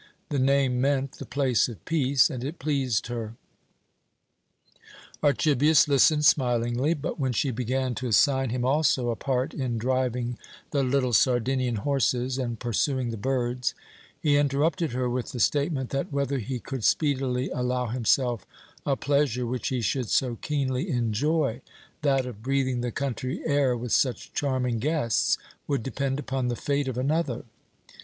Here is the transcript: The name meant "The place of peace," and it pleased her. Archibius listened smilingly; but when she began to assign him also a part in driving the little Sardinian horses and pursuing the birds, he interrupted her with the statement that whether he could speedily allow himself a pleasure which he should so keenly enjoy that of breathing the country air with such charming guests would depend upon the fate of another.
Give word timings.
The 0.29 0.39
name 0.39 0.81
meant 0.81 1.11
"The 1.19 1.27
place 1.27 1.69
of 1.69 1.85
peace," 1.85 2.31
and 2.31 2.43
it 2.43 2.57
pleased 2.57 3.05
her. 3.05 3.35
Archibius 5.21 5.87
listened 5.87 6.25
smilingly; 6.25 6.95
but 6.95 7.19
when 7.19 7.33
she 7.33 7.51
began 7.51 7.93
to 7.93 8.07
assign 8.07 8.49
him 8.49 8.65
also 8.65 9.11
a 9.11 9.15
part 9.15 9.53
in 9.53 9.77
driving 9.77 10.39
the 10.71 10.81
little 10.81 11.13
Sardinian 11.13 11.75
horses 11.75 12.39
and 12.39 12.59
pursuing 12.59 13.11
the 13.11 13.15
birds, 13.15 13.75
he 14.19 14.37
interrupted 14.37 14.93
her 14.93 15.07
with 15.07 15.33
the 15.33 15.39
statement 15.39 15.91
that 15.91 16.11
whether 16.11 16.39
he 16.39 16.57
could 16.57 16.83
speedily 16.83 17.51
allow 17.51 17.85
himself 17.85 18.43
a 18.87 18.95
pleasure 18.95 19.45
which 19.45 19.67
he 19.67 19.81
should 19.81 20.09
so 20.09 20.35
keenly 20.37 20.89
enjoy 20.89 21.61
that 22.01 22.25
of 22.25 22.41
breathing 22.41 22.81
the 22.81 22.91
country 22.91 23.43
air 23.45 23.77
with 23.77 23.91
such 23.91 24.33
charming 24.33 24.79
guests 24.79 25.37
would 25.67 25.83
depend 25.83 26.17
upon 26.17 26.47
the 26.47 26.55
fate 26.55 26.87
of 26.87 26.97
another. 26.97 27.43